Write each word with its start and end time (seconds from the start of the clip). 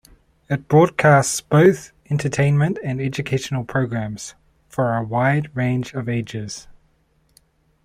It 0.49 0.67
broadcasts 0.67 1.41
both 1.41 1.91
entertainment 2.09 2.79
and 2.83 2.99
educational 2.99 3.63
programmes, 3.63 4.33
for 4.67 4.97
a 4.97 5.03
wide 5.03 5.55
range 5.55 5.93
of 5.93 6.09
ages. 6.09 6.67